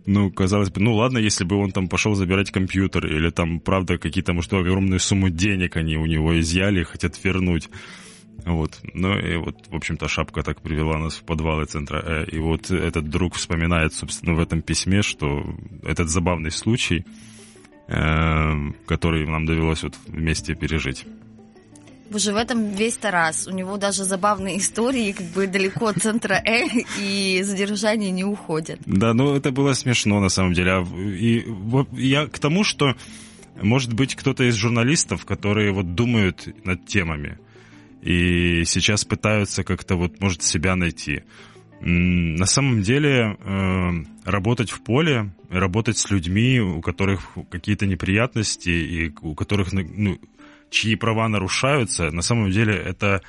[0.07, 3.97] ну, казалось бы, ну ладно, если бы он там пошел забирать компьютер, или там, правда,
[3.97, 7.71] какие-то, может, огромную сумму денег они у него изъяли хотят вернуть.
[8.45, 8.81] Вот.
[8.93, 12.27] Ну и вот, в общем-то, шапка так привела нас в подвалы центра Э.
[12.31, 17.07] И вот этот друг вспоминает, собственно, в этом письме, что этот забавный случай,
[17.89, 18.53] э,
[18.87, 21.07] который нам довелось вот вместе пережить.
[22.11, 23.47] Боже, в этом весь Тарас.
[23.47, 26.67] У него даже забавные истории, как бы далеко от центра Э,
[26.99, 28.79] и задержания не уходят.
[28.87, 30.73] Да, ну это было смешно на самом деле.
[30.73, 31.45] А и
[31.93, 32.95] я к тому, что
[33.61, 37.39] может быть кто-то из журналистов, которые вот думают над темами
[38.05, 41.23] и сейчас пытаются как-то вот, может, себя найти.
[41.81, 43.91] На самом деле э,
[44.25, 50.19] работать в поле, работать с людьми, у которых какие-то неприятности и у которых ну,
[50.75, 53.23] чьи права нарушаются, на самом деле это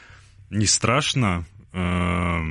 [0.50, 2.42] не страшно, э,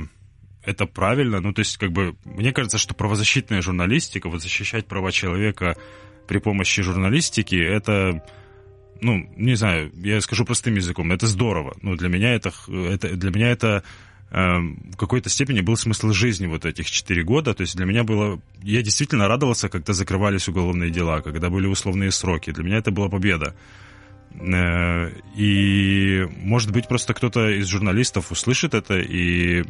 [0.63, 1.41] это правильно.
[1.41, 5.75] Ну, то есть, как бы, мне кажется, что правозащитная журналистика, вот защищать права человека
[6.27, 8.23] при помощи журналистики, это,
[9.01, 11.75] ну, не знаю, я скажу простым языком, это здорово.
[11.81, 13.83] Ну, для меня это, это для меня это
[14.31, 14.57] э,
[14.93, 17.53] в какой-то степени был смысл жизни вот этих четыре года.
[17.53, 18.41] То есть для меня было...
[18.63, 22.51] Я действительно радовался, когда закрывались уголовные дела, когда были условные сроки.
[22.51, 23.55] Для меня это была победа.
[24.39, 29.63] Э, и, может быть, просто кто-то из журналистов услышит это и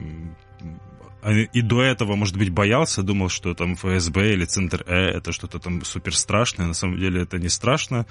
[1.54, 5.58] и до этого, может быть, боялся, думал, что там ФСБ или Центр Э это что-то
[5.58, 6.68] там супер страшное.
[6.68, 8.06] На самом деле это не страшно.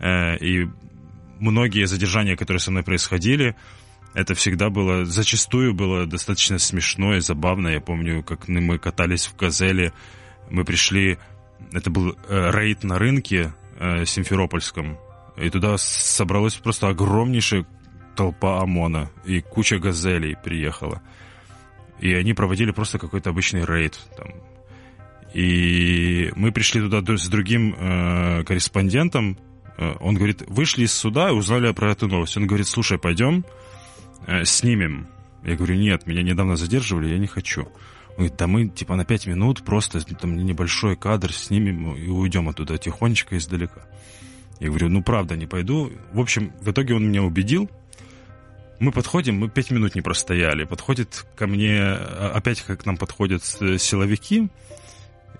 [0.00, 0.68] Э, и
[1.40, 3.56] многие задержания, которые со мной происходили,
[4.12, 7.68] это всегда было, зачастую было достаточно смешно и забавно.
[7.68, 9.94] Я помню, как мы катались в Газели,
[10.50, 11.16] мы пришли,
[11.72, 13.54] это был э, рейд на рынке
[14.04, 14.98] Симферопольском,
[15.36, 17.66] и туда собралась просто огромнейшая
[18.16, 21.02] толпа ОМОНа, и куча газелей приехала.
[22.00, 23.98] И они проводили просто какой-то обычный рейд.
[24.16, 24.32] Там.
[25.34, 29.38] И мы пришли туда с другим э, корреспондентом.
[29.78, 32.36] Э, он говорит, вышли из суда и узнали про эту новость.
[32.36, 33.44] Он говорит, слушай, пойдем
[34.26, 35.08] э, снимем.
[35.44, 37.62] Я говорю, нет, меня недавно задерживали, я не хочу.
[38.10, 42.48] Он говорит, да мы типа на пять минут просто там небольшой кадр снимем и уйдем
[42.48, 43.86] оттуда тихонечко издалека.
[44.62, 45.90] Я говорю, ну правда, не пойду.
[46.12, 47.68] В общем, в итоге он меня убедил.
[48.78, 50.62] Мы подходим, мы пять минут не простояли.
[50.62, 54.50] Подходит ко мне, а, опять как к нам подходят силовики.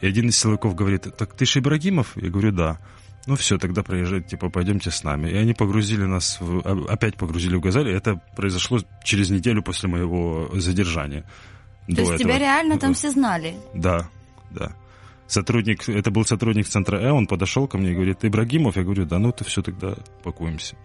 [0.00, 2.16] И один из силовиков говорит, так ты же Ибрагимов?
[2.16, 2.80] Я говорю, да.
[3.26, 5.30] Ну все, тогда проезжайте, типа, пойдемте с нами.
[5.30, 7.90] И они погрузили нас, в, опять погрузили в «Газель».
[7.90, 11.22] Это произошло через неделю после моего задержания.
[11.86, 12.18] То есть этого.
[12.18, 13.54] тебя реально там все знали?
[13.72, 14.10] Да,
[14.50, 14.74] да
[15.26, 18.76] сотрудник, это был сотрудник центра Э, он подошел ко мне и говорит, ты Ибрагимов?
[18.76, 20.76] Я говорю, да, ну то все, тогда пакуемся.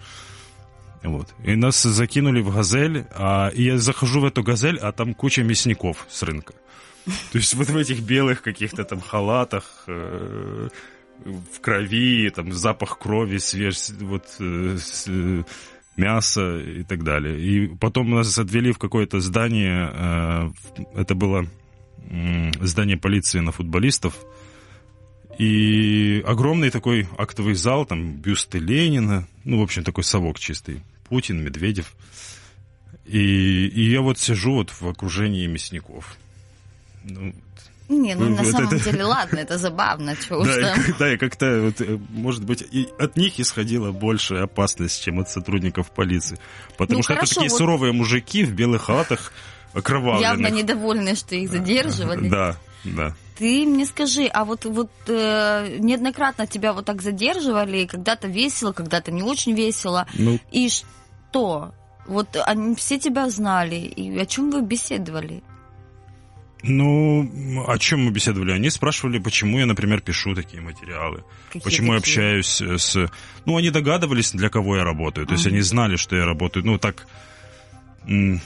[1.04, 1.34] Вот.
[1.43, 5.43] И нас закинули в газель, а, и я захожу в эту газель, а там куча
[5.43, 6.54] мясников с рынка.
[7.32, 10.69] То есть вот в этих белых каких-то там халатах, э,
[11.26, 15.43] в крови, там запах крови, свеж, вот э, э,
[15.95, 17.39] мясо и так далее.
[17.39, 20.52] И потом нас отвели в какое-то здание,
[20.93, 21.47] это было
[22.62, 24.16] здание полиции на футболистов,
[25.38, 30.82] и огромный такой актовый зал, там бюсты Ленина, ну, в общем, такой совок чистый.
[31.10, 31.94] Путин, Медведев.
[33.06, 36.18] И, и я вот сижу вот в окружении мясников.
[37.04, 37.34] Ну,
[37.88, 38.84] не, ну на это, самом это...
[38.84, 42.90] деле, ладно, это забавно, что уж да, Да, и как-то, вот, э, может быть, и
[43.00, 46.38] от них исходила большая опасность, чем от сотрудников полиции.
[46.78, 47.58] Потому ну, что хорошо, это такие вот...
[47.58, 49.32] суровые мужики в белых халатах,
[49.78, 50.22] окровавленных.
[50.22, 52.28] Явно недовольны, что их задерживали.
[52.30, 53.16] Да, да.
[53.38, 59.12] Ты мне скажи, а вот, вот э, неоднократно тебя вот так задерживали, когда-то весело, когда-то
[59.12, 60.08] не очень весело.
[60.16, 60.40] Ну...
[60.52, 61.74] И что?
[62.08, 65.44] Вот они все тебя знали, и о чем вы беседовали?
[66.63, 68.52] Ну, о чем мы беседовали?
[68.52, 71.94] Они спрашивали, почему я, например, пишу такие материалы, Какие почему такие?
[71.94, 73.12] я общаюсь с...
[73.46, 75.28] Ну, они догадывались, для кого я работаю.
[75.28, 77.06] То есть они знали, что я работаю, ну, так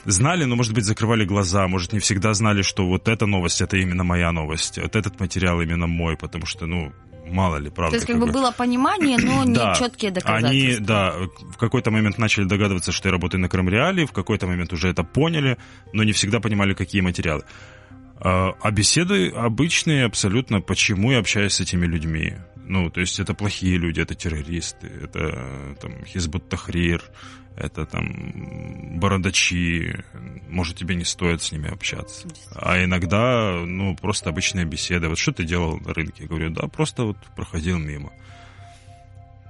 [0.06, 3.78] знали, но, может быть, закрывали глаза, может, не всегда знали, что вот эта новость, это
[3.78, 6.92] именно моя новость, вот этот материал именно мой, потому что, ну,
[7.28, 7.92] мало ли, правда.
[7.92, 10.50] То есть, как, как бы было понимание, но не да, четкие доказательства.
[10.50, 11.14] Они, да,
[11.54, 15.04] в какой-то момент начали догадываться, что я работаю на Крымреале, в какой-то момент уже это
[15.04, 15.58] поняли,
[15.94, 17.44] но не всегда понимали, какие материалы.
[18.24, 22.36] А, а беседы обычные абсолютно, почему я общаюсь с этими людьми.
[22.72, 27.04] Ну, то есть это плохие люди, это террористы, это там Хизбут Тахрир,
[27.58, 30.06] это там бородачи,
[30.48, 32.30] может, тебе не стоит с ними общаться.
[32.56, 35.10] А иногда, ну, просто обычная беседа.
[35.10, 36.24] Вот что ты делал на рынке?
[36.24, 38.14] Я говорю, да, просто вот проходил мимо.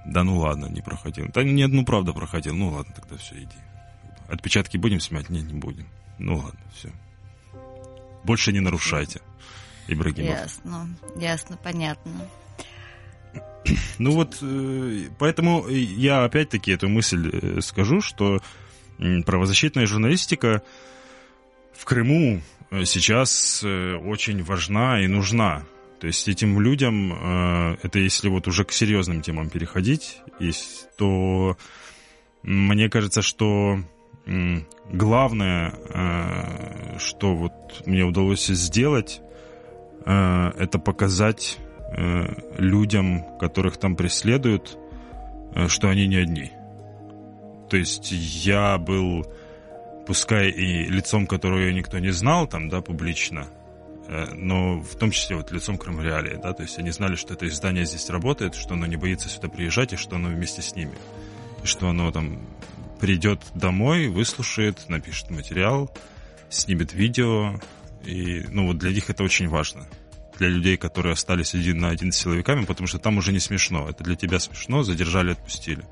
[0.04, 1.28] Да ну ладно, не проходил.
[1.32, 2.56] Да нет, ну правда проходил.
[2.56, 3.56] Ну ладно, тогда все, иди.
[4.30, 5.30] Отпечатки будем снимать?
[5.30, 5.86] Нет, не будем.
[6.18, 6.90] Ну ладно, все.
[8.24, 9.22] Больше не нарушайте,
[9.88, 10.40] Ибрагимов.
[10.40, 12.28] Ясно, ясно, понятно.
[14.00, 18.42] Ну вот, э, поэтому я опять-таки эту мысль э, скажу, что
[19.26, 20.62] правозащитная журналистика
[21.74, 25.64] в Крыму э, сейчас очень важна и нужна.
[26.00, 30.18] То есть этим людям, это если вот уже к серьезным темам переходить,
[30.98, 31.58] то
[32.42, 33.78] мне кажется, что
[34.92, 39.22] главное, что вот мне удалось сделать,
[40.04, 41.60] это показать
[42.58, 44.78] людям, которых там преследуют,
[45.56, 46.52] э, что они не одни.
[47.70, 49.26] То есть я был,
[50.06, 53.48] пускай и лицом, которого никто не знал там, да, публично,
[54.08, 57.48] э, но в том числе вот лицом Крымреалии, да, то есть они знали, что это
[57.48, 60.96] издание здесь работает, что оно не боится сюда приезжать и что оно вместе с ними.
[61.64, 62.40] Что оно там
[63.00, 65.92] придет домой, выслушает, напишет материал,
[66.50, 67.60] снимет видео,
[68.06, 69.88] и, ну, вот для них это очень важно
[70.42, 73.88] для людей, которые остались один на один с силовиками, потому что там уже не смешно.
[73.88, 75.84] Это для тебя смешно, задержали, отпустили.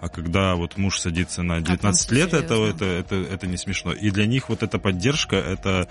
[0.00, 3.94] А когда вот муж садится на 19 а лет, это, это, это, это не смешно.
[3.94, 5.88] И для них вот эта поддержка, это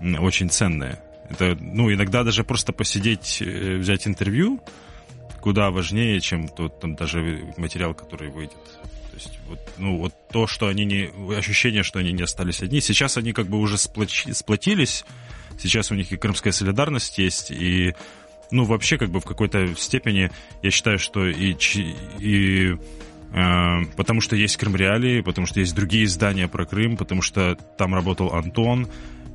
[0.00, 1.00] очень ценная.
[1.30, 4.60] Это, ну, иногда даже просто посидеть, э, взять интервью,
[5.40, 8.64] куда важнее, чем тот там даже материал, который выйдет.
[9.10, 11.10] То есть вот, ну, вот то, что они не...
[11.36, 12.80] Ощущение, что они не остались одни.
[12.80, 15.04] Сейчас они как бы уже сплоч, сплотились,
[15.58, 17.94] Сейчас у них и крымская солидарность есть, и
[18.50, 20.30] ну, вообще, как бы в какой-то степени
[20.62, 21.56] я считаю, что и,
[22.18, 22.76] и
[23.32, 27.56] э, потому что есть Крым Реалии, потому что есть другие издания про Крым, потому что
[27.76, 28.88] там работал Антон,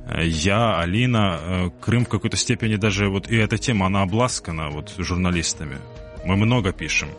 [0.06, 1.38] э, я, Алина.
[1.40, 5.76] Э, Крым в какой-то степени даже вот и эта тема, она обласкана вот журналистами.
[6.24, 7.10] Мы много пишем.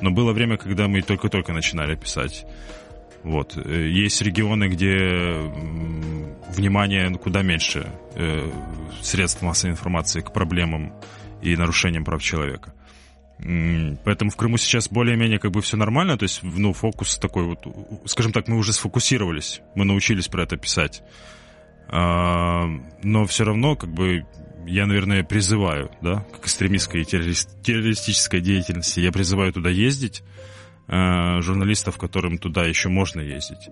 [0.00, 2.46] Но было время, когда мы только-только начинали писать.
[3.22, 3.56] Вот.
[3.56, 5.36] Э, есть регионы, где
[6.50, 8.50] внимание куда меньше э,
[9.02, 10.92] средств массовой информации к проблемам
[11.42, 12.74] и нарушениям прав человека.
[14.04, 17.64] Поэтому в Крыму сейчас более-менее как бы все нормально, то есть, ну, фокус такой вот,
[18.06, 21.02] скажем так, мы уже сфокусировались, мы научились про это писать.
[21.88, 22.66] А,
[23.02, 24.26] но все равно, как бы,
[24.66, 30.24] я, наверное, призываю, да, к экстремистской и террористической деятельности, я призываю туда ездить,
[30.88, 33.68] Э, журналистов, которым туда еще можно ездить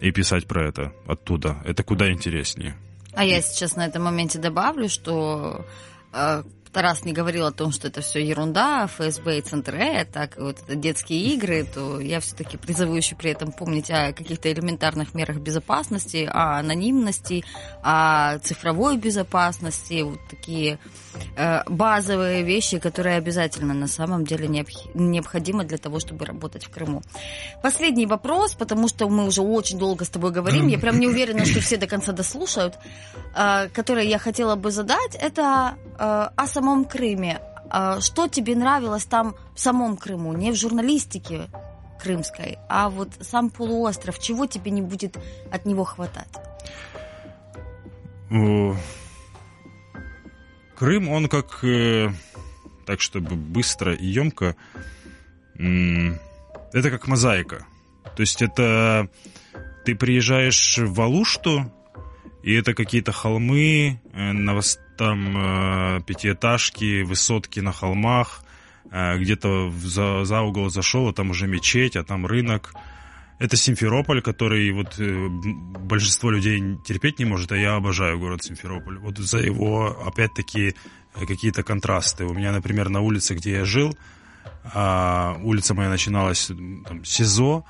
[0.00, 1.56] и писать про это оттуда.
[1.64, 2.76] Это куда интереснее.
[3.14, 5.66] А я сейчас на этом моменте добавлю, что
[6.12, 10.36] э, Тарас не говорил о том, что это все ерунда, ФСБ и Центр Э, так
[10.36, 15.14] вот это детские игры, то я все-таки призываю еще при этом помнить о каких-то элементарных
[15.14, 17.44] мерах безопасности, о анонимности,
[17.82, 20.78] о цифровой безопасности, вот такие
[21.36, 24.48] э, базовые вещи, которые обязательно на самом деле
[24.94, 27.02] необходимы для того, чтобы работать в Крыму.
[27.62, 31.44] Последний вопрос, потому что мы уже очень долго с тобой говорим, я прям не уверена,
[31.44, 32.74] что все до конца дослушают,
[33.34, 37.40] э, который я хотела бы задать, это э, о самом самом Крыме.
[37.70, 41.48] А что тебе нравилось там в самом Крыму, не в журналистике
[42.02, 45.16] крымской, а вот сам полуостров, чего тебе не будет
[45.52, 46.28] от него хватать?
[50.76, 52.10] Крым, он как, э,
[52.84, 54.56] так чтобы быстро и емко,
[55.54, 57.64] это как мозаика.
[58.16, 59.08] То есть это
[59.84, 61.72] ты приезжаешь в Алушту,
[62.42, 64.60] и это какие-то холмы, э, на,
[64.96, 68.42] там э, пятиэтажки, высотки на холмах,
[68.90, 72.74] э, где-то за, за угол зашел, а там уже мечеть, а там рынок.
[73.38, 78.98] Это Симферополь, который вот э, большинство людей терпеть не может, а я обожаю город Симферополь.
[78.98, 80.74] Вот за его, опять-таки,
[81.14, 82.24] э, какие-то контрасты.
[82.24, 83.96] У меня, например, на улице, где я жил,
[84.74, 87.64] а, улица моя начиналась там, СИЗО,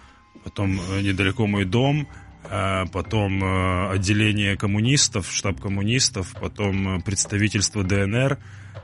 [0.45, 2.09] потом э, недалеко мой дом,
[2.51, 8.39] а потом э, отделение коммунистов, штаб коммунистов, потом э, представительство ДНР.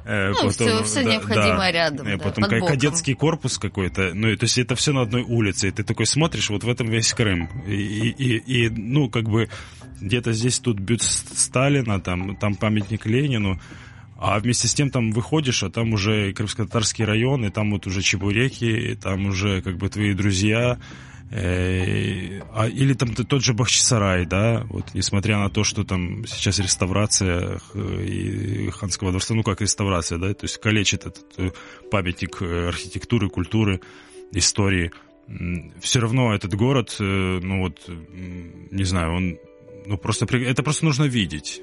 [0.05, 2.19] Э, ну, потом, все, все да, необходимое да, рядом.
[2.19, 4.13] Потом да, кадетский корпус какой-то.
[4.15, 5.69] Ну, то есть это все на одной улице.
[5.69, 7.49] И ты такой смотришь, вот в этом весь Крым.
[7.67, 9.49] И, и, и ну, как бы
[10.01, 13.61] где-то здесь тут бюст Сталина, там, там памятник Ленину.
[14.23, 18.03] А вместе с тем там выходишь, а там уже крымско-татарский район, и там вот уже
[18.03, 20.79] чебуреки, и там уже как бы твои друзья,
[21.35, 26.59] Э, а, или там тот же Бахчисарай, да, вот, несмотря на то, что там сейчас
[26.59, 31.51] реставрация и ханского дворца, ну как реставрация, да, то есть калечит этот э,
[31.91, 33.81] памятник э, архитектуры, культуры,
[34.33, 34.93] истории,
[35.81, 39.39] все равно этот город, ну вот, не знаю, он,
[39.87, 41.63] ну просто, это просто нужно видеть.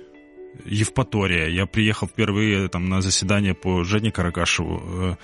[0.65, 1.47] Евпатория.
[1.47, 5.17] Я приехал впервые там на заседание по Жене Каракашеву,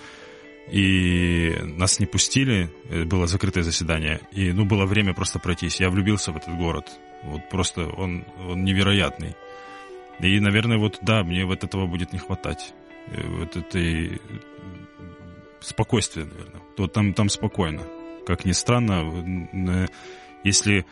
[0.67, 5.79] и нас не пустили, э, было закрытое заседание, и, ну, было время просто пройтись.
[5.79, 6.85] Я влюбился в этот город,
[7.23, 9.35] вот просто он, он невероятный.
[10.19, 12.73] И, наверное, вот, да, мне вот этого будет не хватать.
[13.07, 14.19] Э, вот этой
[15.59, 16.61] спокойствия, наверное.
[16.77, 17.83] Вот там, там спокойно.
[18.25, 19.87] Как ни странно,
[20.43, 20.85] если...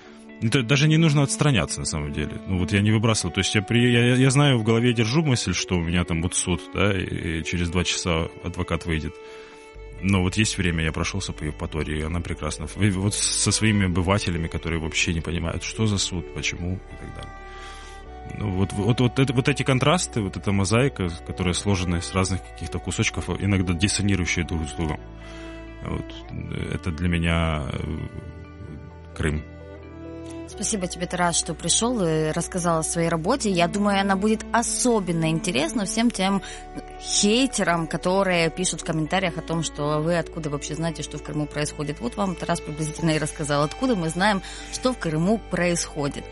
[0.44, 2.42] Это даже не нужно отстраняться, на самом деле.
[2.48, 3.34] Ну, вот я не выбрасывал.
[3.34, 6.22] То есть я, при, я, я знаю, в голове держу мысль, что у меня там
[6.22, 9.14] вот суд, да, и через два часа адвокат выйдет.
[10.02, 12.68] Но вот есть время, я прошелся по Евпатории, и она прекрасна.
[12.76, 17.34] Вот со своими обывателями, которые вообще не понимают, что за суд, почему и так далее.
[18.38, 22.42] Ну, вот, вот, вот, это, вот эти контрасты, вот эта мозаика, которая сложена из разных
[22.42, 25.00] каких-то кусочков, иногда диссонирующие друг с другом.
[25.84, 26.06] Вот,
[26.74, 27.78] это для меня э,
[29.16, 29.44] Крым.
[30.56, 33.50] Спасибо тебе, Тарас, что пришел и рассказал о своей работе.
[33.50, 36.44] Я думаю, она будет особенно интересна всем тем
[37.02, 41.48] хейтерам, которые пишут в комментариях о том, что вы откуда вообще знаете, что в Крыму
[41.48, 42.00] происходит.
[42.02, 46.24] Вот вам Тарас приблизительно и рассказал, откуда мы знаем, что в Крыму происходит.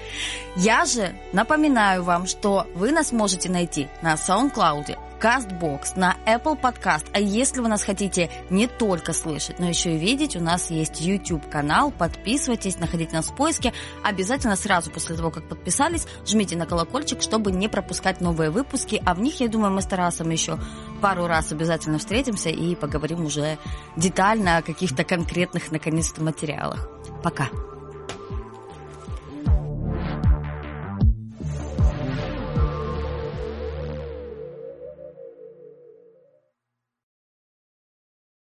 [0.56, 7.06] Я же напоминаю вам, что вы нас можете найти на SoundCloud, CastBox, на Apple Podcast.
[7.14, 11.00] А если вы нас хотите не только слышать, но еще и видеть, у нас есть
[11.00, 11.92] YouTube-канал.
[11.92, 13.72] Подписывайтесь, находите нас в поиске.
[14.04, 19.02] Обязательно сразу после того, как подписались, жмите на колокольчик, чтобы не пропускать новые выпуски.
[19.06, 20.58] А в них, я думаю, мы с Тарасом еще
[21.02, 23.58] пару раз обязательно встретимся и поговорим уже
[23.96, 26.90] детально о каких-то конкретных, наконец-то, материалах.
[27.24, 27.50] Пока!